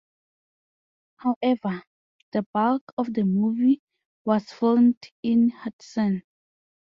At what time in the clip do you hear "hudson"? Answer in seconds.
5.49-6.23